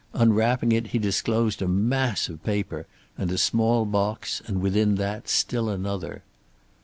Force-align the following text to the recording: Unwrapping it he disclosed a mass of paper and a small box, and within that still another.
Unwrapping 0.15 0.71
it 0.71 0.87
he 0.87 0.97
disclosed 0.97 1.61
a 1.61 1.67
mass 1.67 2.27
of 2.27 2.43
paper 2.43 2.87
and 3.19 3.31
a 3.31 3.37
small 3.37 3.85
box, 3.85 4.41
and 4.47 4.59
within 4.59 4.95
that 4.95 5.29
still 5.29 5.69
another. 5.69 6.23